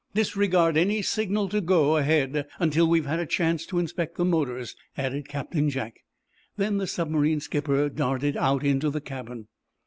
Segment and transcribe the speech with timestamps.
[0.15, 4.75] "Disregard any signal to go ahead until we've had a chance to inspect the motors,"
[4.97, 5.97] added Captain Jack.
[6.57, 9.47] Then the submarine skipper darted out into the cabin.